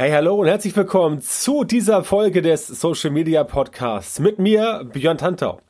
[0.00, 5.18] Hey, hallo und herzlich willkommen zu dieser Folge des Social Media Podcasts mit mir, Björn
[5.18, 5.60] Tantau.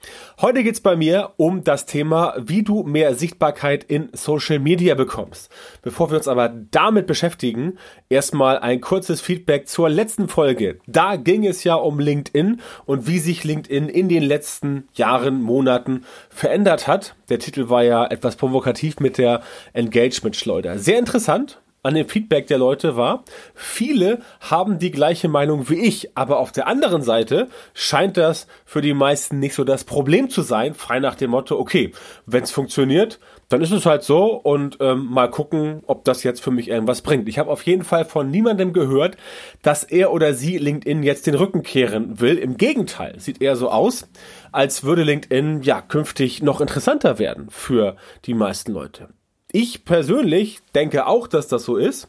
[0.43, 5.51] Heute geht's bei mir um das Thema, wie du mehr Sichtbarkeit in Social Media bekommst.
[5.81, 7.79] Bevor wir uns aber damit beschäftigen,
[8.11, 10.79] erstmal ein kurzes Feedback zur letzten Folge.
[10.87, 16.05] Da ging es ja um LinkedIn und wie sich LinkedIn in den letzten Jahren, Monaten
[16.29, 17.15] verändert hat.
[17.31, 19.41] Der Titel war ja etwas provokativ mit der
[19.73, 20.79] Engagement-Schleuder.
[20.79, 23.25] Sehr interessant an dem Feedback der Leute war,
[23.55, 28.83] viele haben die gleiche Meinung wie ich, aber auf der anderen Seite scheint das für
[28.83, 31.93] die meisten nicht so das Problem zu sein, frei nach dem Motto, okay,
[32.27, 36.43] wenn es funktioniert, dann ist es halt so und ähm, mal gucken, ob das jetzt
[36.43, 37.29] für mich irgendwas bringt.
[37.29, 39.17] Ich habe auf jeden Fall von niemandem gehört,
[39.63, 42.37] dass er oder sie LinkedIn jetzt den Rücken kehren will.
[42.37, 44.09] Im Gegenteil, sieht eher so aus,
[44.53, 49.09] als würde LinkedIn ja künftig noch interessanter werden für die meisten Leute
[49.53, 52.09] ich persönlich denke auch, dass das so ist.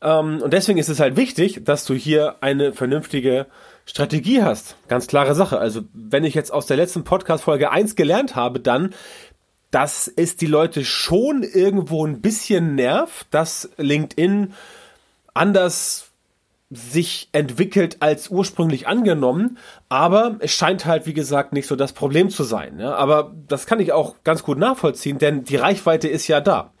[0.00, 3.46] Ähm, und deswegen ist es halt wichtig, dass du hier eine vernünftige
[3.84, 4.76] Strategie hast.
[4.88, 5.58] Ganz klare Sache.
[5.58, 8.94] Also, wenn ich jetzt aus der letzten Podcast-Folge eins gelernt habe, dann,
[9.70, 14.54] dass es die Leute schon irgendwo ein bisschen nervt, dass LinkedIn
[15.34, 16.07] anders
[16.70, 22.28] sich entwickelt als ursprünglich angenommen, aber es scheint halt, wie gesagt, nicht so das Problem
[22.28, 22.78] zu sein.
[22.78, 22.94] Ja?
[22.94, 26.72] Aber das kann ich auch ganz gut nachvollziehen, denn die Reichweite ist ja da.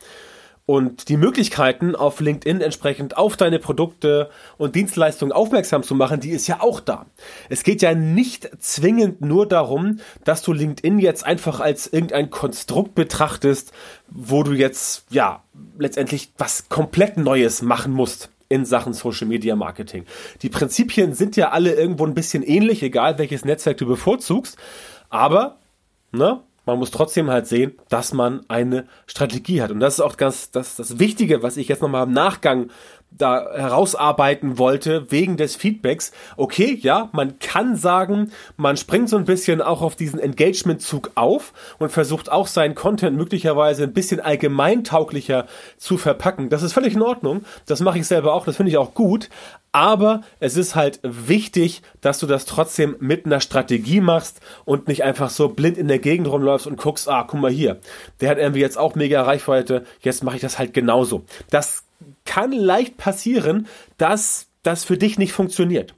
[0.66, 4.28] Und die Möglichkeiten, auf LinkedIn entsprechend auf deine Produkte
[4.58, 7.06] und Dienstleistungen aufmerksam zu machen, die ist ja auch da.
[7.48, 12.94] Es geht ja nicht zwingend nur darum, dass du LinkedIn jetzt einfach als irgendein Konstrukt
[12.94, 13.72] betrachtest,
[14.10, 15.42] wo du jetzt, ja,
[15.78, 20.04] letztendlich was komplett Neues machen musst in Sachen Social Media Marketing.
[20.42, 24.56] Die Prinzipien sind ja alle irgendwo ein bisschen ähnlich, egal welches Netzwerk du bevorzugst.
[25.10, 25.58] Aber,
[26.12, 29.70] ne, man muss trotzdem halt sehen, dass man eine Strategie hat.
[29.70, 32.70] Und das ist auch ganz das, das Wichtige, was ich jetzt nochmal im Nachgang
[33.10, 36.12] da herausarbeiten wollte, wegen des Feedbacks.
[36.36, 41.52] Okay, ja, man kann sagen, man springt so ein bisschen auch auf diesen Engagement-Zug auf
[41.78, 45.46] und versucht auch seinen Content möglicherweise ein bisschen allgemeintauglicher
[45.76, 46.48] zu verpacken.
[46.48, 47.44] Das ist völlig in Ordnung.
[47.66, 48.44] Das mache ich selber auch.
[48.44, 49.28] Das finde ich auch gut.
[49.72, 55.04] Aber es ist halt wichtig, dass du das trotzdem mit einer Strategie machst und nicht
[55.04, 57.78] einfach so blind in der Gegend rumläufst und guckst, ah, guck mal hier,
[58.20, 61.24] der hat irgendwie jetzt auch mega Reichweite, jetzt mache ich das halt genauso.
[61.50, 61.84] Das
[62.24, 63.66] kann leicht passieren,
[63.96, 65.94] dass das für dich nicht funktioniert.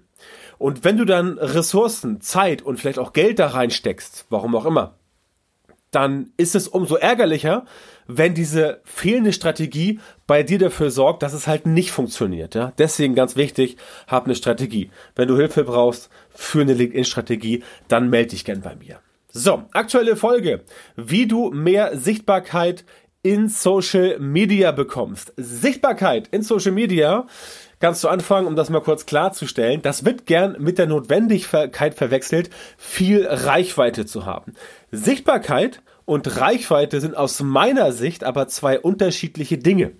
[0.59, 4.95] Und wenn du dann Ressourcen, Zeit und vielleicht auch Geld da reinsteckst, warum auch immer,
[5.91, 7.65] dann ist es umso ärgerlicher,
[8.07, 12.55] wenn diese fehlende Strategie bei dir dafür sorgt, dass es halt nicht funktioniert.
[12.55, 12.73] Ja?
[12.79, 14.91] Deswegen ganz wichtig, hab eine Strategie.
[15.17, 19.01] Wenn du Hilfe brauchst für eine LinkedIn-Strategie, dann melde dich gern bei mir.
[19.33, 20.65] So, aktuelle Folge.
[20.97, 22.85] Wie du mehr Sichtbarkeit
[23.23, 25.33] in Social Media bekommst.
[25.37, 27.27] Sichtbarkeit in Social Media
[27.81, 32.51] ganz zu Anfang, um das mal kurz klarzustellen, das wird gern mit der Notwendigkeit verwechselt,
[32.77, 34.55] viel Reichweite zu haben.
[34.93, 39.93] Sichtbarkeit und Reichweite sind aus meiner Sicht aber zwei unterschiedliche Dinge.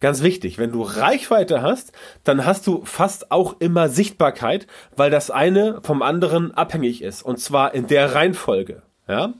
[0.00, 1.90] Ganz wichtig, wenn du Reichweite hast,
[2.22, 7.22] dann hast du fast auch immer Sichtbarkeit, weil das eine vom anderen abhängig ist.
[7.22, 8.82] Und zwar in der Reihenfolge.
[9.08, 9.34] Ja?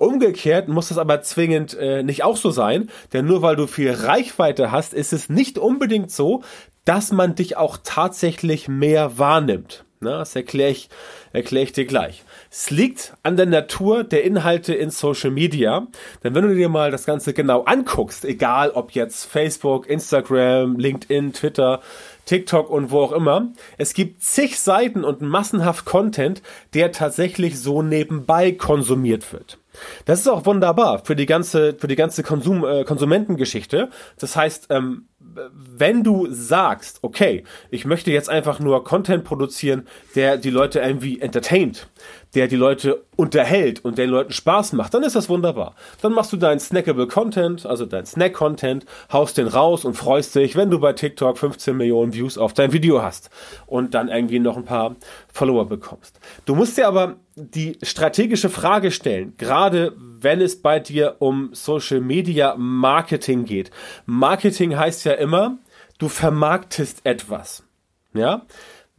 [0.00, 3.92] Umgekehrt muss das aber zwingend äh, nicht auch so sein, denn nur weil du viel
[3.92, 6.42] Reichweite hast, ist es nicht unbedingt so,
[6.86, 9.84] dass man dich auch tatsächlich mehr wahrnimmt.
[10.00, 10.88] Na, das erkläre ich,
[11.34, 12.24] erklär ich dir gleich.
[12.50, 15.86] Es liegt an der Natur der Inhalte in Social Media.
[16.24, 21.34] Denn wenn du dir mal das Ganze genau anguckst, egal ob jetzt Facebook, Instagram, LinkedIn,
[21.34, 21.82] Twitter,
[22.24, 23.52] TikTok und wo auch immer.
[23.76, 26.40] Es gibt zig Seiten und massenhaft Content,
[26.72, 29.59] der tatsächlich so nebenbei konsumiert wird.
[30.04, 33.90] Das ist auch wunderbar für die ganze, für die ganze Konsum, äh, Konsumentengeschichte.
[34.18, 35.06] Das heißt, ähm,
[35.54, 41.20] wenn du sagst, okay, ich möchte jetzt einfach nur Content produzieren, der die Leute irgendwie
[41.20, 41.88] entertaint,
[42.34, 45.74] der die Leute unterhält und den Leuten Spaß macht, dann ist das wunderbar.
[46.00, 50.56] Dann machst du deinen snackable Content, also dein Snack-Content, haust den raus und freust dich,
[50.56, 53.30] wenn du bei TikTok 15 Millionen Views auf dein Video hast
[53.66, 54.96] und dann irgendwie noch ein paar
[55.32, 56.18] Follower bekommst.
[56.46, 62.00] Du musst dir aber die strategische Frage stellen, gerade wenn es bei dir um Social
[62.00, 63.70] Media Marketing geht.
[64.06, 65.58] Marketing heißt ja immer,
[65.98, 67.64] du vermarktest etwas.
[68.12, 68.46] Ja?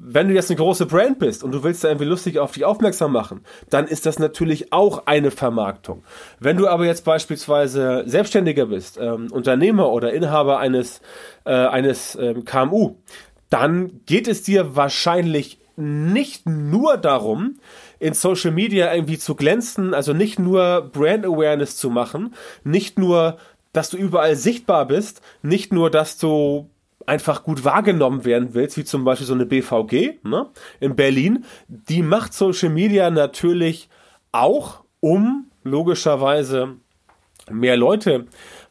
[0.04, 2.66] wenn du jetzt eine große Brand bist und du willst da irgendwie lustig auf dich
[2.66, 6.04] aufmerksam machen, dann ist das natürlich auch eine Vermarktung.
[6.40, 11.02] Wenn du aber jetzt beispielsweise Selbstständiger bist, ähm, Unternehmer oder Inhaber eines,
[11.46, 12.96] äh, eines ähm, KMU,
[13.50, 17.60] dann geht es dir wahrscheinlich nicht nur darum,
[18.02, 22.34] in Social Media irgendwie zu glänzen, also nicht nur Brand Awareness zu machen,
[22.64, 23.38] nicht nur,
[23.74, 26.68] dass du überall sichtbar bist, nicht nur, dass du
[27.06, 30.48] einfach gut wahrgenommen werden willst, wie zum Beispiel so eine BVG ne,
[30.80, 33.88] in Berlin, die macht Social Media natürlich
[34.32, 36.78] auch, um logischerweise
[37.52, 38.26] mehr Leute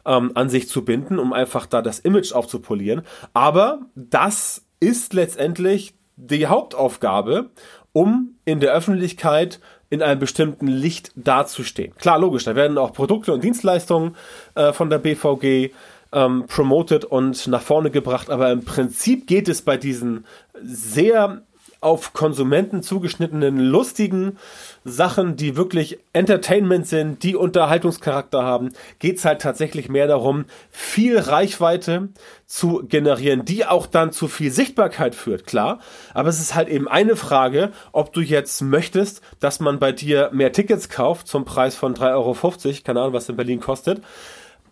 [0.05, 3.03] ähm, an sich zu binden, um einfach da das Image aufzupolieren.
[3.33, 7.51] Aber das ist letztendlich die Hauptaufgabe,
[7.93, 11.95] um in der Öffentlichkeit in einem bestimmten Licht dazustehen.
[11.97, 14.17] Klar, logisch, da werden auch Produkte und Dienstleistungen
[14.55, 15.73] äh, von der BVG
[16.13, 20.25] ähm, promoted und nach vorne gebracht, aber im Prinzip geht es bei diesen
[20.63, 21.43] sehr
[21.81, 24.37] auf Konsumenten zugeschnittenen, lustigen
[24.85, 32.11] Sachen, die wirklich Entertainment sind, die Unterhaltungscharakter haben, geht's halt tatsächlich mehr darum, viel Reichweite
[32.47, 35.81] zu generieren, die auch dann zu viel Sichtbarkeit führt, klar.
[36.13, 40.31] Aber es ist halt eben eine Frage, ob du jetzt möchtest, dass man bei dir
[40.33, 44.03] mehr Tickets kauft zum Preis von 3,50 Euro, keine Ahnung, was in Berlin kostet.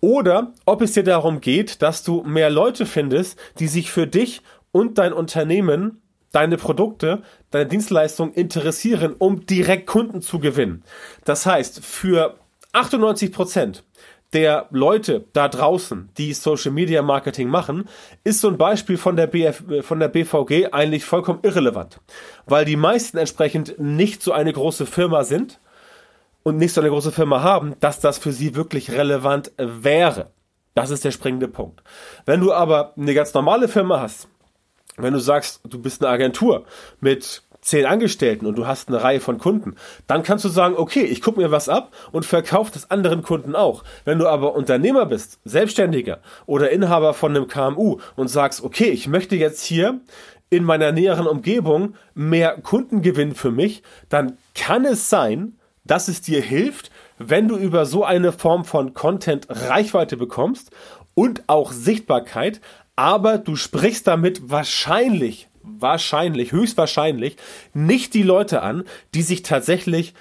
[0.01, 4.43] Oder ob es dir darum geht, dass du mehr Leute findest, die sich für dich
[4.71, 6.03] und dein Unternehmen
[6.33, 10.85] deine Produkte, deine Dienstleistungen interessieren, um direkt Kunden zu gewinnen.
[11.25, 12.39] Das heißt, für
[12.73, 13.85] 98 Prozent
[14.35, 17.89] der Leute da draußen, die Social Media Marketing machen,
[18.25, 22.01] ist so ein Beispiel von der, BF, von der BVG eigentlich vollkommen irrelevant,
[22.47, 25.61] weil die meisten entsprechend nicht so eine große Firma sind
[26.43, 30.31] und nicht so eine große Firma haben, dass das für sie wirklich relevant wäre.
[30.75, 31.83] Das ist der springende Punkt.
[32.27, 34.29] Wenn du aber eine ganz normale Firma hast,
[34.99, 36.65] wenn du sagst, du bist eine Agentur
[37.01, 39.75] mit zehn Angestellten und du hast eine Reihe von Kunden,
[40.07, 43.55] dann kannst du sagen, okay, ich gucke mir was ab und verkaufe das anderen Kunden
[43.55, 43.85] auch.
[44.05, 49.09] Wenn du aber Unternehmer bist, Selbstständiger oder Inhaber von einem KMU und sagst, okay, ich
[49.09, 50.01] möchte jetzt hier
[50.51, 56.21] in meiner näheren Umgebung mehr Kunden gewinnen für mich, dann kann es sein, dass es
[56.21, 60.71] dir hilft, wenn du über so eine Form von Content Reichweite bekommst
[61.15, 62.61] und auch Sichtbarkeit,
[62.99, 67.37] aber du sprichst damit wahrscheinlich, wahrscheinlich, höchstwahrscheinlich
[67.73, 68.83] nicht die Leute an,
[69.15, 70.15] die sich tatsächlich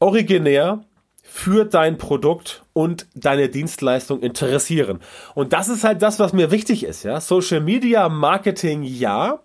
[0.00, 0.82] originär
[1.22, 4.98] für dein Produkt und deine Dienstleistung interessieren.
[5.36, 7.20] Und das ist halt das, was mir wichtig ist, ja.
[7.20, 9.38] Social Media Marketing ja.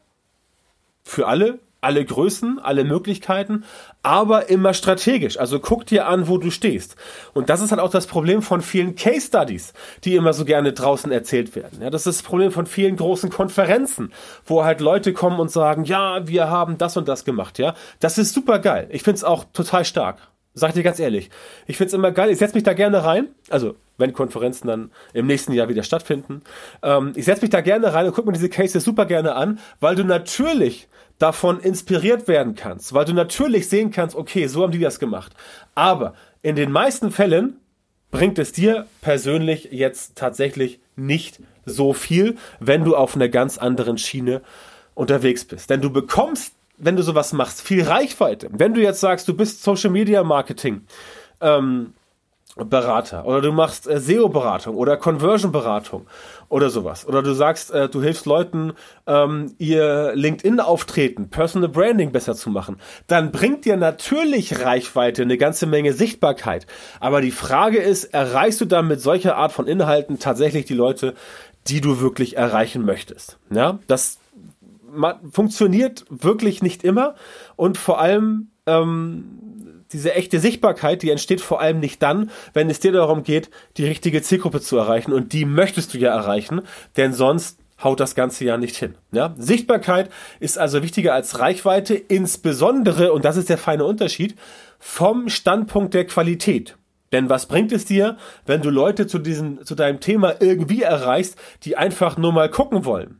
[1.03, 3.65] Für alle, alle Größen, alle Möglichkeiten,
[4.03, 5.37] aber immer strategisch.
[5.37, 6.95] Also guck dir an, wo du stehst.
[7.33, 9.73] Und das ist halt auch das Problem von vielen Case Studies,
[10.03, 11.81] die immer so gerne draußen erzählt werden.
[11.81, 14.13] Ja, das ist das Problem von vielen großen Konferenzen,
[14.45, 17.73] wo halt Leute kommen und sagen, ja, wir haben das und das gemacht, ja.
[17.99, 18.87] Das ist super geil.
[18.91, 20.19] Ich find's auch total stark.
[20.53, 21.29] Sag dir ganz ehrlich.
[21.65, 22.29] Ich find's immer geil.
[22.29, 23.29] Ich setz mich da gerne rein.
[23.49, 26.41] Also, wenn Konferenzen dann im nächsten Jahr wieder stattfinden.
[26.83, 29.59] Ähm, ich setz mich da gerne rein und guck mir diese Cases super gerne an,
[29.79, 30.89] weil du natürlich
[31.21, 35.33] davon inspiriert werden kannst, weil du natürlich sehen kannst, okay, so haben die das gemacht.
[35.75, 37.57] Aber in den meisten Fällen
[38.09, 43.97] bringt es dir persönlich jetzt tatsächlich nicht so viel, wenn du auf einer ganz anderen
[43.97, 44.41] Schiene
[44.95, 45.69] unterwegs bist.
[45.69, 48.49] Denn du bekommst, wenn du sowas machst, viel Reichweite.
[48.51, 50.81] Wenn du jetzt sagst, du bist Social Media Marketing,
[51.39, 51.93] ähm,
[52.55, 56.05] Berater oder du machst äh, SEO-Beratung oder Conversion-Beratung
[56.49, 57.07] oder sowas.
[57.07, 58.73] Oder du sagst, äh, du hilfst Leuten,
[59.07, 62.77] ähm, ihr LinkedIn-Auftreten, Personal Branding besser zu machen.
[63.07, 66.67] Dann bringt dir natürlich Reichweite, eine ganze Menge Sichtbarkeit.
[66.99, 71.13] Aber die Frage ist, erreichst du dann mit solcher Art von Inhalten tatsächlich die Leute,
[71.67, 73.39] die du wirklich erreichen möchtest?
[73.49, 74.19] Ja, das
[75.31, 77.15] funktioniert wirklich nicht immer
[77.55, 82.79] und vor allem ähm, diese echte Sichtbarkeit, die entsteht vor allem nicht dann, wenn es
[82.79, 85.13] dir darum geht, die richtige Zielgruppe zu erreichen.
[85.13, 86.61] Und die möchtest du ja erreichen,
[86.97, 88.95] denn sonst haut das Ganze ja nicht hin.
[89.11, 89.33] Ja?
[89.37, 94.35] Sichtbarkeit ist also wichtiger als Reichweite, insbesondere, und das ist der feine Unterschied,
[94.79, 96.75] vom Standpunkt der Qualität.
[97.11, 101.37] Denn was bringt es dir, wenn du Leute zu diesem, zu deinem Thema irgendwie erreichst,
[101.63, 103.19] die einfach nur mal gucken wollen?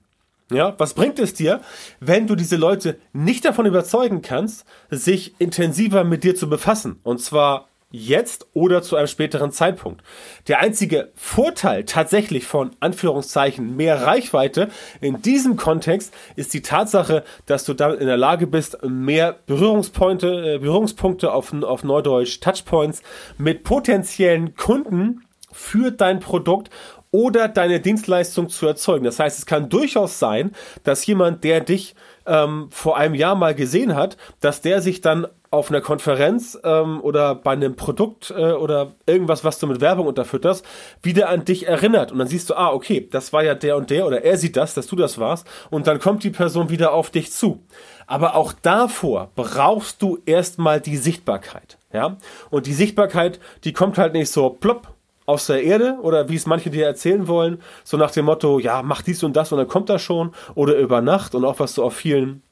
[0.51, 1.61] Ja, was bringt es dir,
[1.99, 6.99] wenn du diese Leute nicht davon überzeugen kannst, sich intensiver mit dir zu befassen?
[7.03, 10.01] Und zwar jetzt oder zu einem späteren Zeitpunkt.
[10.47, 14.69] Der einzige Vorteil tatsächlich von Anführungszeichen mehr Reichweite
[15.01, 20.55] in diesem Kontext ist die Tatsache, dass du damit in der Lage bist, mehr Berührungspunkte,
[20.55, 23.01] äh, Berührungspunkte auf, auf Neudeutsch Touchpoints
[23.37, 26.69] mit potenziellen Kunden für dein Produkt
[27.11, 29.03] oder deine Dienstleistung zu erzeugen.
[29.03, 30.51] Das heißt, es kann durchaus sein,
[30.83, 35.27] dass jemand, der dich ähm, vor einem Jahr mal gesehen hat, dass der sich dann
[35.49, 40.07] auf einer Konferenz ähm, oder bei einem Produkt äh, oder irgendwas, was du mit Werbung
[40.07, 40.65] unterfütterst,
[41.01, 42.13] wieder an dich erinnert.
[42.13, 44.55] Und dann siehst du, ah, okay, das war ja der und der oder er sieht
[44.55, 45.45] das, dass du das warst.
[45.69, 47.61] Und dann kommt die Person wieder auf dich zu.
[48.07, 51.77] Aber auch davor brauchst du erstmal die Sichtbarkeit.
[51.91, 52.15] Ja?
[52.49, 54.87] Und die Sichtbarkeit, die kommt halt nicht so plopp
[55.31, 58.83] aus der Erde oder wie es manche dir erzählen wollen, so nach dem Motto, ja,
[58.83, 61.73] mach dies und das und dann kommt das schon oder über Nacht und auch was
[61.73, 62.43] du auf vielen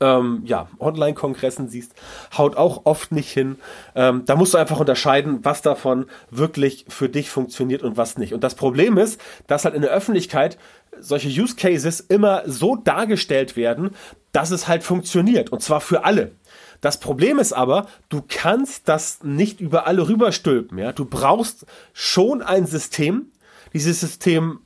[0.00, 1.94] ähm, ja, Online-Kongressen siehst,
[2.36, 3.56] haut auch oft nicht hin.
[3.94, 8.32] Ähm, da musst du einfach unterscheiden, was davon wirklich für dich funktioniert und was nicht.
[8.32, 10.58] Und das Problem ist, dass halt in der Öffentlichkeit
[10.98, 13.90] solche Use Cases immer so dargestellt werden,
[14.32, 15.50] dass es halt funktioniert.
[15.50, 16.32] Und zwar für alle.
[16.80, 20.78] Das Problem ist aber, du kannst das nicht über alle rüberstülpen.
[20.78, 20.92] Ja?
[20.92, 23.26] Du brauchst schon ein System.
[23.72, 24.60] Dieses System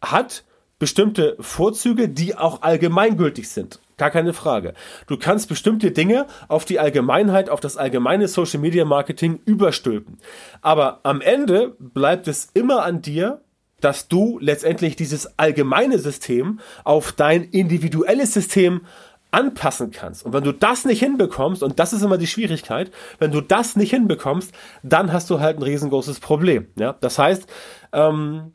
[0.00, 0.44] hat
[0.78, 3.78] bestimmte Vorzüge, die auch allgemeingültig sind.
[3.96, 4.74] Gar keine Frage.
[5.06, 10.18] Du kannst bestimmte Dinge auf die Allgemeinheit, auf das allgemeine Social Media Marketing überstülpen.
[10.60, 13.42] Aber am Ende bleibt es immer an dir,
[13.80, 18.82] dass du letztendlich dieses allgemeine System auf dein individuelles System
[19.32, 20.24] anpassen kannst.
[20.24, 23.76] Und wenn du das nicht hinbekommst, und das ist immer die Schwierigkeit, wenn du das
[23.76, 26.68] nicht hinbekommst, dann hast du halt ein riesengroßes Problem.
[26.76, 26.96] Ja?
[27.00, 27.46] Das heißt,
[27.92, 28.52] ähm,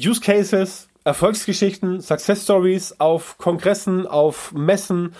[0.00, 5.14] Use Cases, Erfolgsgeschichten, Success Stories auf Kongressen, auf Messen,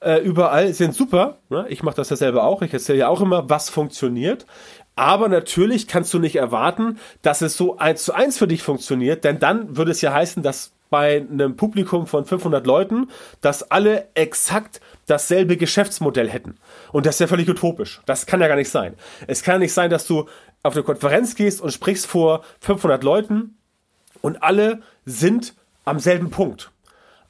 [0.00, 1.38] äh, überall sind super.
[1.48, 1.66] Ne?
[1.68, 2.62] Ich mache das ja selber auch.
[2.62, 4.46] Ich erzähle ja auch immer, was funktioniert.
[4.94, 9.24] Aber natürlich kannst du nicht erwarten, dass es so eins zu eins für dich funktioniert,
[9.24, 13.08] denn dann würde es ja heißen, dass bei einem Publikum von 500 Leuten,
[13.40, 16.58] dass alle exakt dasselbe Geschäftsmodell hätten.
[16.92, 18.02] Und das ist ja völlig utopisch.
[18.04, 18.94] Das kann ja gar nicht sein.
[19.26, 20.28] Es kann ja nicht sein, dass du
[20.62, 23.56] auf eine Konferenz gehst und sprichst vor 500 Leuten
[24.20, 25.54] und alle sind
[25.86, 26.70] am selben Punkt.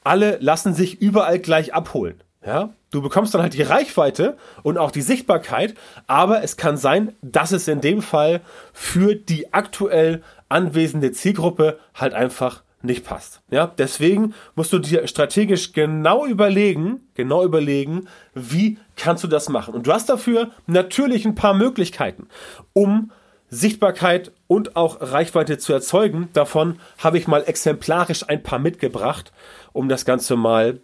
[0.02, 2.20] Alle lassen sich überall gleich abholen.
[2.44, 5.74] Ja, du bekommst dann halt die Reichweite und auch die Sichtbarkeit,
[6.06, 12.14] aber es kann sein, dass es in dem Fall für die aktuell anwesende Zielgruppe halt
[12.14, 13.40] einfach nicht passt.
[13.50, 19.74] Ja, deswegen musst du dir strategisch genau überlegen, genau überlegen, wie kannst du das machen.
[19.74, 22.28] Und du hast dafür natürlich ein paar Möglichkeiten,
[22.72, 23.12] um
[23.48, 26.28] Sichtbarkeit und auch Reichweite zu erzeugen.
[26.32, 29.32] Davon habe ich mal exemplarisch ein paar mitgebracht,
[29.72, 30.80] um das Ganze mal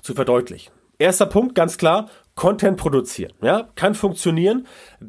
[0.00, 0.72] zu verdeutlichen.
[0.98, 3.32] Erster Punkt, ganz klar, Content produzieren.
[3.42, 4.66] Ja, kann funktionieren,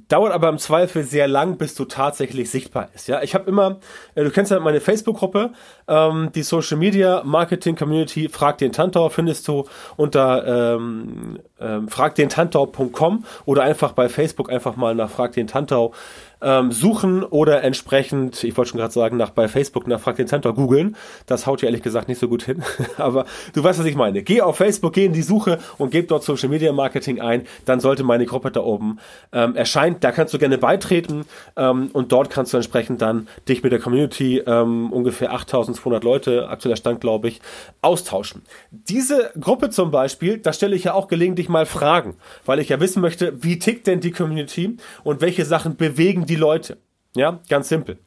[0.09, 3.07] dauert aber im Zweifel sehr lang, bis du tatsächlich sichtbar ist.
[3.07, 3.79] Ja, ich habe immer,
[4.13, 5.51] äh, du kennst ja meine Facebook-Gruppe,
[5.87, 9.65] ähm, die Social Media Marketing Community, frag den Tantor findest du
[9.97, 15.93] unter ähm, ähm, fragdentantor.com oder einfach bei Facebook einfach mal nach frag den Tantau
[16.45, 20.27] ähm, suchen oder entsprechend, ich wollte schon gerade sagen, nach bei Facebook nach Frag den
[20.27, 20.95] Center googeln.
[21.25, 22.63] Das haut ja ehrlich gesagt nicht so gut hin.
[22.97, 24.21] Aber du weißt, was ich meine.
[24.21, 27.47] Geh auf Facebook, geh in die Suche und gib dort Social Media Marketing ein.
[27.65, 28.99] Dann sollte meine Gruppe da oben
[29.33, 29.97] ähm, erscheinen.
[29.99, 31.25] Da kannst du gerne beitreten
[31.57, 36.47] ähm, und dort kannst du entsprechend dann dich mit der Community, ähm, ungefähr 8200 Leute,
[36.47, 37.41] aktueller Stand glaube ich,
[37.81, 38.43] austauschen.
[38.69, 42.79] Diese Gruppe zum Beispiel, da stelle ich ja auch gelegentlich mal Fragen, weil ich ja
[42.79, 46.77] wissen möchte, wie tickt denn die Community und welche Sachen bewegen die die Leute.
[47.15, 47.97] Ja, ganz simpel.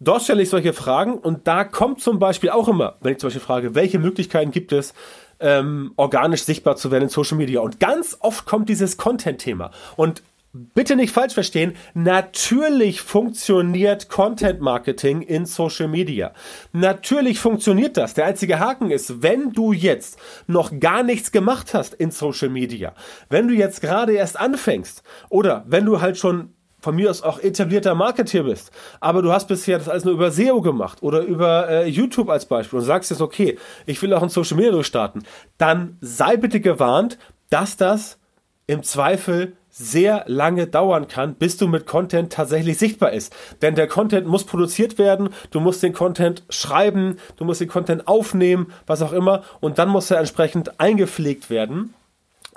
[0.00, 3.28] Dort stelle ich solche Fragen und da kommt zum Beispiel auch immer, wenn ich zum
[3.28, 4.92] Beispiel frage, welche Möglichkeiten gibt es,
[5.38, 7.60] ähm, organisch sichtbar zu werden in Social Media.
[7.60, 9.70] Und ganz oft kommt dieses Content-Thema.
[9.96, 16.32] Und bitte nicht falsch verstehen, natürlich funktioniert Content Marketing in Social Media.
[16.72, 18.14] Natürlich funktioniert das.
[18.14, 22.94] Der einzige Haken ist, wenn du jetzt noch gar nichts gemacht hast in Social Media,
[23.30, 26.53] wenn du jetzt gerade erst anfängst oder wenn du halt schon
[26.84, 30.30] von mir aus auch etablierter Marketeer bist, aber du hast bisher das alles nur über
[30.30, 34.22] SEO gemacht oder über äh, YouTube als Beispiel und sagst jetzt, okay, ich will auch
[34.22, 35.24] ein Social Media durchstarten,
[35.58, 38.18] dann sei bitte gewarnt, dass das
[38.66, 43.34] im Zweifel sehr lange dauern kann, bis du mit Content tatsächlich sichtbar ist.
[43.60, 48.06] Denn der Content muss produziert werden, du musst den Content schreiben, du musst den Content
[48.06, 51.94] aufnehmen, was auch immer, und dann muss er entsprechend eingepflegt werden.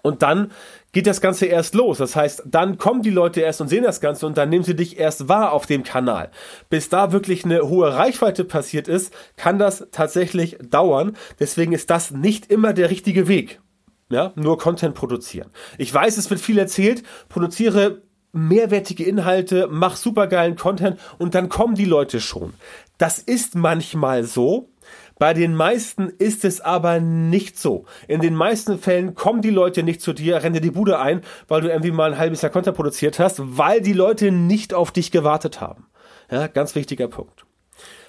[0.03, 0.51] Und dann
[0.97, 1.99] geht das Ganze erst los.
[1.99, 4.75] Das heißt, dann kommen die Leute erst und sehen das Ganze und dann nehmen sie
[4.75, 6.31] dich erst wahr auf dem Kanal.
[6.71, 11.15] Bis da wirklich eine hohe Reichweite passiert ist, kann das tatsächlich dauern.
[11.39, 13.61] Deswegen ist das nicht immer der richtige Weg.
[14.09, 15.51] Ja, nur Content produzieren.
[15.77, 17.03] Ich weiß, es wird viel erzählt.
[17.29, 18.01] Produziere
[18.31, 22.55] mehrwertige Inhalte, mach supergeilen Content und dann kommen die Leute schon.
[22.97, 24.71] Das ist manchmal so,
[25.19, 27.85] bei den meisten ist es aber nicht so.
[28.07, 31.21] In den meisten Fällen kommen die Leute nicht zu dir, rennen dir die Bude ein,
[31.47, 34.91] weil du irgendwie mal ein halbes Jahr Content produziert hast, weil die Leute nicht auf
[34.91, 35.87] dich gewartet haben.
[36.29, 37.45] Ja, ganz wichtiger Punkt.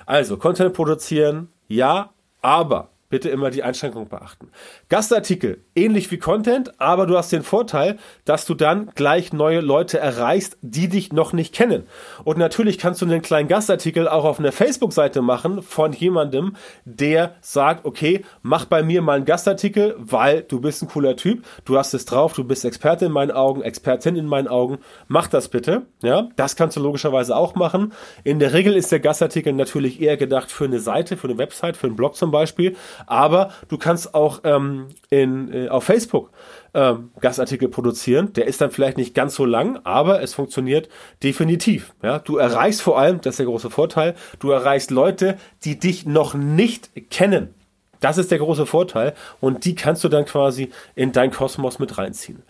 [0.06, 2.10] Also, Content produzieren, ja,
[2.40, 4.50] aber bitte immer die Einschränkung beachten.
[4.88, 9.98] Gastartikel, ähnlich wie Content, aber du hast den Vorteil, dass du dann gleich neue Leute
[9.98, 11.86] erreichst, die dich noch nicht kennen.
[12.24, 17.34] Und natürlich kannst du einen kleinen Gastartikel auch auf einer Facebook-Seite machen von jemandem, der
[17.40, 21.78] sagt, okay, mach bei mir mal einen Gastartikel, weil du bist ein cooler Typ, du
[21.78, 25.48] hast es drauf, du bist Experte in meinen Augen, Expertin in meinen Augen, mach das
[25.48, 25.86] bitte.
[26.02, 27.92] Ja, das kannst du logischerweise auch machen.
[28.22, 31.76] In der Regel ist der Gastartikel natürlich eher gedacht für eine Seite, für eine Website,
[31.76, 36.30] für einen Blog zum Beispiel aber du kannst auch ähm, in, äh, auf Facebook
[36.74, 38.32] ähm, Gastartikel produzieren.
[38.32, 40.88] Der ist dann vielleicht nicht ganz so lang, aber es funktioniert
[41.22, 41.94] definitiv.
[42.02, 46.06] Ja, du erreichst vor allem, das ist der große Vorteil, du erreichst Leute, die dich
[46.06, 47.54] noch nicht kennen.
[48.00, 51.98] Das ist der große Vorteil und die kannst du dann quasi in dein Kosmos mit
[51.98, 52.42] reinziehen.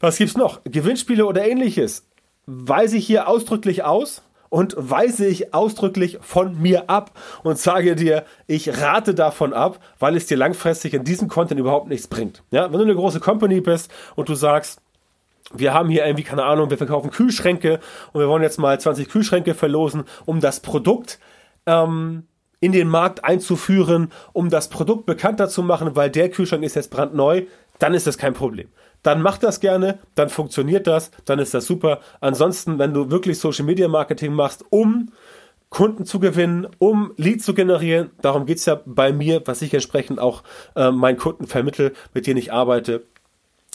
[0.00, 0.60] Was gibt's noch?
[0.64, 2.06] Gewinnspiele oder ähnliches.
[2.46, 7.12] Weise ich hier ausdrücklich aus, und weise ich ausdrücklich von mir ab
[7.42, 11.88] und sage dir, ich rate davon ab, weil es dir langfristig in diesem Content überhaupt
[11.88, 12.42] nichts bringt.
[12.50, 14.80] Ja, wenn du eine große Company bist und du sagst,
[15.54, 17.80] wir haben hier irgendwie, keine Ahnung, wir verkaufen Kühlschränke
[18.12, 21.18] und wir wollen jetzt mal 20 Kühlschränke verlosen, um das Produkt
[21.66, 22.24] ähm,
[22.60, 26.90] in den Markt einzuführen, um das Produkt bekannter zu machen, weil der Kühlschrank ist jetzt
[26.90, 27.44] brandneu,
[27.78, 28.68] dann ist das kein Problem
[29.02, 32.00] dann mach das gerne, dann funktioniert das, dann ist das super.
[32.20, 35.12] Ansonsten, wenn du wirklich Social Media Marketing machst, um
[35.70, 40.18] Kunden zu gewinnen, um Leads zu generieren, darum geht's ja bei mir, was ich entsprechend
[40.18, 40.42] auch
[40.74, 43.04] äh, meinen Kunden vermittel, mit denen ich arbeite.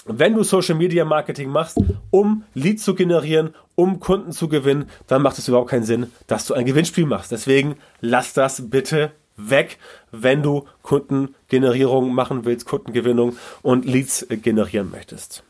[0.06, 1.78] Wenn du Social Media Marketing machst,
[2.10, 6.46] um Leads zu generieren, um Kunden zu gewinnen, dann macht es überhaupt keinen Sinn, dass
[6.46, 7.32] du ein Gewinnspiel machst.
[7.32, 9.78] Deswegen lass das bitte weg,
[10.12, 15.44] wenn du Kundengenerierung machen willst, Kundengewinnung und Leads generieren möchtest.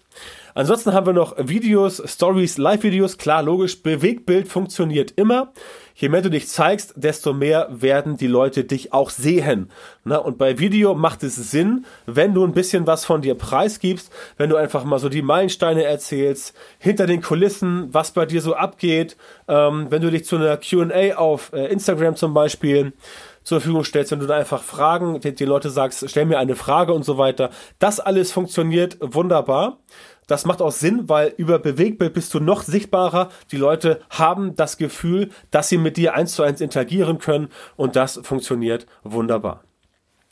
[0.55, 3.17] Ansonsten haben wir noch Videos, Stories, Live-Videos.
[3.17, 5.51] Klar, logisch, Bewegtbild funktioniert immer.
[5.95, 9.71] Je mehr du dich zeigst, desto mehr werden die Leute dich auch sehen.
[10.03, 14.11] Na, und bei Video macht es Sinn, wenn du ein bisschen was von dir preisgibst,
[14.37, 18.55] wenn du einfach mal so die Meilensteine erzählst, hinter den Kulissen, was bei dir so
[18.55, 22.93] abgeht, ähm, wenn du dich zu einer Q&A auf äh, Instagram zum Beispiel
[23.43, 26.55] zur Verfügung stellst, wenn du da einfach Fragen, den, den Leute sagst, stell mir eine
[26.55, 27.49] Frage und so weiter.
[27.79, 29.79] Das alles funktioniert wunderbar.
[30.27, 33.29] Das macht auch Sinn, weil über Bewegtbild bist du noch sichtbarer.
[33.51, 37.95] Die Leute haben das Gefühl, dass sie mit dir eins zu eins interagieren können und
[37.95, 39.63] das funktioniert wunderbar.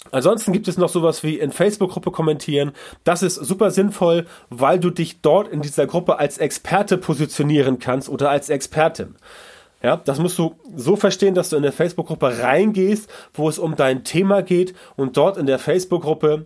[0.09, 2.71] Ansonsten gibt es noch sowas wie in Facebook-Gruppe kommentieren.
[3.03, 8.09] Das ist super sinnvoll, weil du dich dort in dieser Gruppe als Experte positionieren kannst
[8.09, 9.15] oder als Expertin.
[9.83, 13.75] Ja, das musst du so verstehen, dass du in der Facebook-Gruppe reingehst, wo es um
[13.75, 16.45] dein Thema geht und dort in der Facebook-Gruppe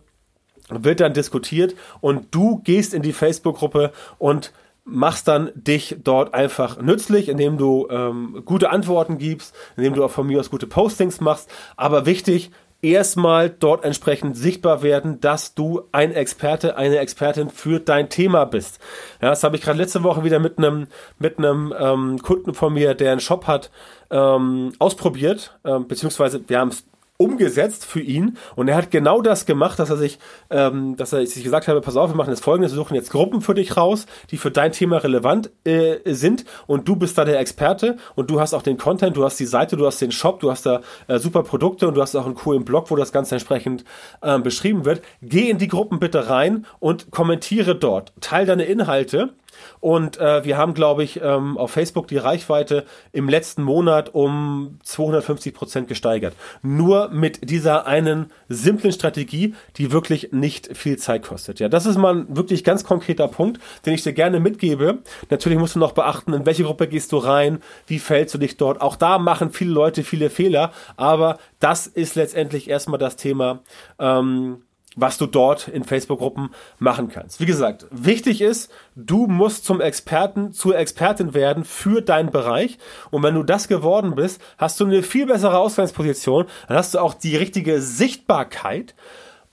[0.69, 4.51] wird dann diskutiert und du gehst in die Facebook-Gruppe und
[4.85, 10.11] machst dann dich dort einfach nützlich, indem du ähm, gute Antworten gibst, indem du auch
[10.11, 11.49] von mir aus gute Postings machst.
[11.75, 12.51] Aber wichtig,
[12.91, 18.79] erstmal dort entsprechend sichtbar werden, dass du ein Experte, eine Expertin für dein Thema bist.
[19.21, 20.87] Ja, das habe ich gerade letzte Woche wieder mit einem
[21.19, 23.71] mit einem ähm, Kunden von mir, der einen Shop hat,
[24.11, 26.85] ähm, ausprobiert, ähm, beziehungsweise wir haben es
[27.17, 28.37] umgesetzt für ihn.
[28.55, 31.81] Und er hat genau das gemacht, dass er sich, ähm, dass er sich gesagt habe,
[31.81, 34.51] pass auf, wir machen jetzt folgendes, wir suchen jetzt Gruppen für dich raus, die für
[34.51, 36.45] dein Thema relevant äh, sind.
[36.67, 39.45] Und du bist da der Experte und du hast auch den Content, du hast die
[39.45, 42.25] Seite, du hast den Shop, du hast da äh, super Produkte und du hast auch
[42.25, 43.85] einen coolen Blog, wo das Ganze entsprechend
[44.21, 45.01] äh, beschrieben wird.
[45.21, 49.33] Geh in die Gruppen bitte rein und kommentiere dort, teil deine Inhalte
[49.79, 54.79] und äh, wir haben, glaube ich, ähm, auf Facebook die Reichweite im letzten Monat um
[54.83, 56.35] 250 Prozent gesteigert.
[56.61, 61.59] Nur mit dieser einen simplen Strategie, die wirklich nicht viel Zeit kostet.
[61.59, 64.99] Ja, das ist mal ein wirklich ganz konkreter Punkt, den ich dir gerne mitgebe.
[65.29, 68.57] Natürlich musst du noch beachten, in welche Gruppe gehst du rein, wie fällst du dich
[68.57, 68.81] dort.
[68.81, 73.59] Auch da machen viele Leute viele Fehler, aber das ist letztendlich erstmal das Thema.
[73.99, 74.63] Ähm,
[74.95, 77.39] was du dort in Facebook-Gruppen machen kannst.
[77.39, 82.77] Wie gesagt, wichtig ist, du musst zum Experten, zur Expertin werden für deinen Bereich.
[83.11, 86.45] Und wenn du das geworden bist, hast du eine viel bessere Ausgangsposition.
[86.67, 88.95] Dann hast du auch die richtige Sichtbarkeit.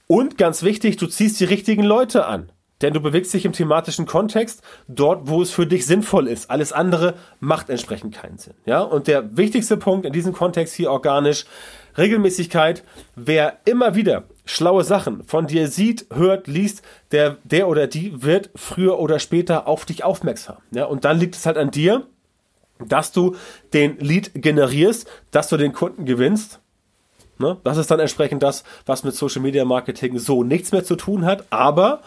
[0.07, 2.51] Und ganz wichtig, du ziehst die richtigen Leute an.
[2.83, 6.51] Denn du bewegst dich im thematischen Kontext dort, wo es für dich sinnvoll ist.
[6.51, 8.55] Alles andere macht entsprechend keinen Sinn.
[8.67, 8.81] Ja?
[8.81, 11.47] Und der wichtigste Punkt in diesem Kontext hier organisch,
[11.97, 12.85] Regelmäßigkeit.
[13.17, 18.51] Wer immer wieder schlaue Sachen von dir sieht, hört, liest, der, der oder die wird
[18.55, 20.59] früher oder später auf dich aufmerksam.
[20.71, 22.07] Ja, und dann liegt es halt an dir,
[22.79, 23.37] dass du
[23.73, 26.61] den Lead generierst, dass du den Kunden gewinnst.
[27.39, 27.59] Ne?
[27.65, 31.25] Das ist dann entsprechend das, was mit Social Media Marketing so nichts mehr zu tun
[31.25, 31.45] hat.
[31.51, 32.03] Aber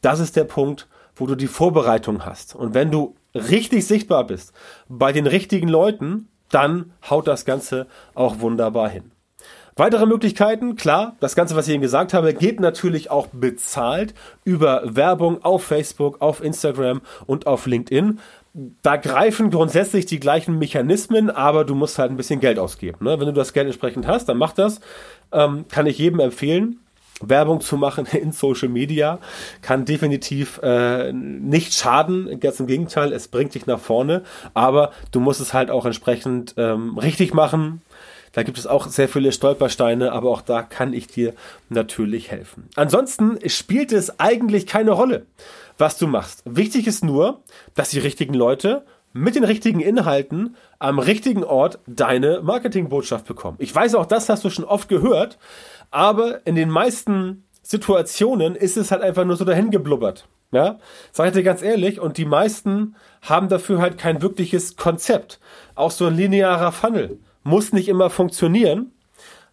[0.00, 2.54] das ist der Punkt, wo du die Vorbereitung hast.
[2.54, 4.52] Und wenn du richtig sichtbar bist
[4.88, 9.10] bei den richtigen Leuten, dann haut das Ganze auch wunderbar hin.
[9.76, 14.12] Weitere Möglichkeiten, klar, das Ganze, was ich Ihnen gesagt habe, geht natürlich auch bezahlt
[14.44, 18.20] über Werbung auf Facebook, auf Instagram und auf LinkedIn.
[18.82, 23.04] Da greifen grundsätzlich die gleichen Mechanismen, aber du musst halt ein bisschen Geld ausgeben.
[23.04, 23.18] Ne?
[23.18, 24.80] Wenn du das Geld entsprechend hast, dann mach das.
[25.32, 26.78] Ähm, kann ich jedem empfehlen.
[27.22, 29.18] Werbung zu machen in Social Media
[29.62, 34.22] kann definitiv äh, nicht schaden, ganz im Gegenteil, es bringt dich nach vorne,
[34.54, 37.82] aber du musst es halt auch entsprechend ähm, richtig machen,
[38.32, 41.34] da gibt es auch sehr viele Stolpersteine, aber auch da kann ich dir
[41.68, 42.68] natürlich helfen.
[42.76, 45.26] Ansonsten spielt es eigentlich keine Rolle,
[45.78, 46.42] was du machst.
[46.44, 47.40] Wichtig ist nur,
[47.74, 53.58] dass die richtigen Leute mit den richtigen Inhalten am richtigen Ort deine Marketingbotschaft bekommen.
[53.60, 55.38] Ich weiß auch, das hast du schon oft gehört,
[55.90, 60.26] aber in den meisten Situationen ist es halt einfach nur so dahin geblubbert.
[60.50, 60.78] Ja,
[61.12, 65.40] sag ich dir ganz ehrlich, und die meisten haben dafür halt kein wirkliches Konzept.
[65.74, 68.92] Auch so ein linearer Funnel muss nicht immer funktionieren,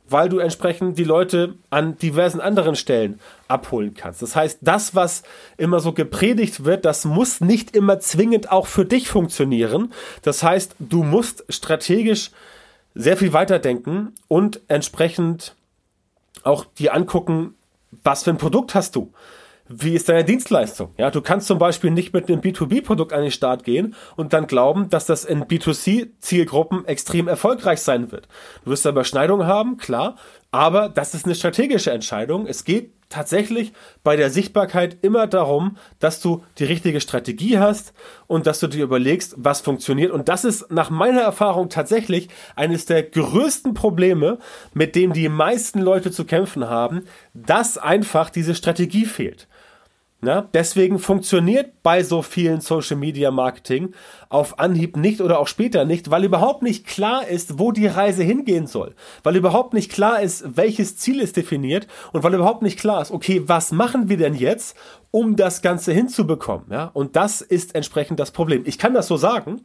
[0.08, 4.21] weil du entsprechend die Leute an diversen anderen Stellen abholen kannst.
[4.21, 5.23] Das heißt, das, was
[5.58, 9.93] immer so gepredigt wird, das muss nicht immer zwingend auch für dich funktionieren.
[10.23, 12.32] Das heißt, du musst strategisch
[12.95, 15.56] sehr viel weiterdenken und entsprechend
[16.43, 17.56] auch dir angucken,
[18.04, 19.12] was für ein Produkt hast du
[19.69, 20.89] wie ist deine Dienstleistung?
[20.97, 24.47] Ja, du kannst zum Beispiel nicht mit einem B2B-Produkt an den Start gehen und dann
[24.47, 28.27] glauben, dass das in B2C-Zielgruppen extrem erfolgreich sein wird.
[28.65, 30.15] Du wirst da Überschneidungen haben, klar,
[30.49, 32.47] aber das ist eine strategische Entscheidung.
[32.47, 37.93] Es geht tatsächlich bei der Sichtbarkeit immer darum, dass du die richtige Strategie hast
[38.27, 40.12] und dass du dir überlegst, was funktioniert.
[40.12, 44.39] Und das ist nach meiner Erfahrung tatsächlich eines der größten Probleme,
[44.73, 47.03] mit dem die meisten Leute zu kämpfen haben,
[47.34, 49.47] dass einfach diese Strategie fehlt.
[50.21, 53.93] Ja, deswegen funktioniert bei so vielen Social Media Marketing
[54.27, 58.23] auf Anhieb nicht oder auch später nicht, weil überhaupt nicht klar ist, wo die Reise
[58.23, 58.95] hingehen soll.
[59.23, 63.12] Weil überhaupt nicht klar ist, welches Ziel ist definiert und weil überhaupt nicht klar ist,
[63.12, 64.75] okay, was machen wir denn jetzt,
[65.12, 66.67] um das Ganze hinzubekommen?
[66.72, 68.63] Ja, und das ist entsprechend das Problem.
[68.65, 69.62] Ich kann das so sagen,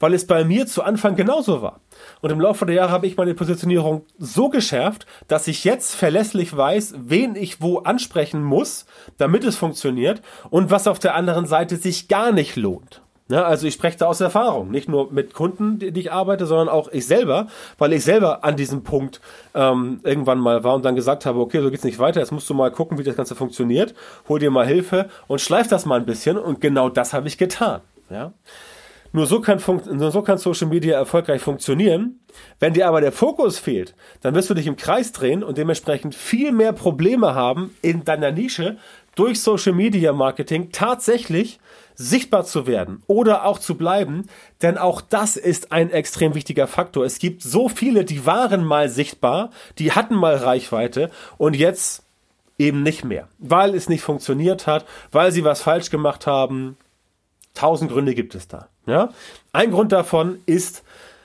[0.00, 1.80] weil es bei mir zu Anfang genauso war.
[2.20, 6.56] Und im Laufe der Jahre habe ich meine Positionierung so geschärft, dass ich jetzt verlässlich
[6.56, 8.86] weiß, wen ich wo ansprechen muss,
[9.18, 13.01] damit es funktioniert und was auf der anderen Seite sich gar nicht lohnt.
[13.32, 16.68] Ja, also ich spreche da aus Erfahrung, nicht nur mit Kunden, die ich arbeite, sondern
[16.68, 17.46] auch ich selber,
[17.78, 19.22] weil ich selber an diesem Punkt
[19.54, 22.50] ähm, irgendwann mal war und dann gesagt habe, okay, so geht's nicht weiter, jetzt musst
[22.50, 23.94] du mal gucken, wie das Ganze funktioniert,
[24.28, 27.38] hol dir mal Hilfe und schleif das mal ein bisschen und genau das habe ich
[27.38, 27.80] getan.
[28.10, 28.34] Ja.
[29.14, 32.20] Nur so kann, nur so kann Social Media erfolgreich funktionieren.
[32.60, 36.14] Wenn dir aber der Fokus fehlt, dann wirst du dich im Kreis drehen und dementsprechend
[36.14, 38.76] viel mehr Probleme haben, in deiner Nische
[39.14, 41.60] durch Social Media Marketing tatsächlich
[41.94, 44.26] sichtbar zu werden oder auch zu bleiben,
[44.62, 47.04] denn auch das ist ein extrem wichtiger Faktor.
[47.04, 52.02] Es gibt so viele, die waren mal sichtbar, die hatten mal Reichweite und jetzt
[52.58, 56.76] eben nicht mehr, weil es nicht funktioniert hat, weil sie was falsch gemacht haben,
[57.54, 58.68] Tausend Gründe gibt es da.
[58.86, 59.10] Ja?
[59.52, 60.82] Ein Grund davon ist,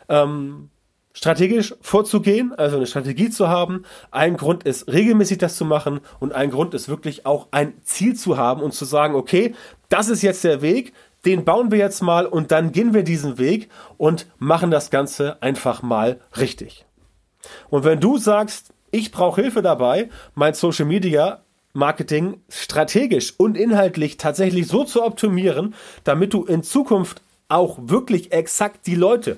[0.09, 0.69] ähm,
[1.13, 3.85] strategisch vorzugehen, also eine Strategie zu haben.
[4.11, 8.15] Ein Grund ist, regelmäßig das zu machen und ein Grund ist wirklich auch ein Ziel
[8.15, 9.55] zu haben und zu sagen, okay,
[9.89, 10.93] das ist jetzt der Weg,
[11.25, 15.41] den bauen wir jetzt mal und dann gehen wir diesen Weg und machen das Ganze
[15.41, 16.85] einfach mal richtig.
[17.69, 21.41] Und wenn du sagst, ich brauche Hilfe dabei, mein Social Media
[21.73, 28.87] Marketing strategisch und inhaltlich tatsächlich so zu optimieren, damit du in Zukunft auch wirklich exakt
[28.87, 29.37] die Leute